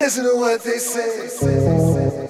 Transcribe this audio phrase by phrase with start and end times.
[0.00, 2.25] Listen to what they say.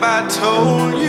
[0.00, 1.07] have I told you?